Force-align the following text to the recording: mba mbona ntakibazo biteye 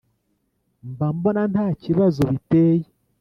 mba 0.91 1.07
mbona 1.15 1.41
ntakibazo 1.51 2.21
biteye 2.31 2.85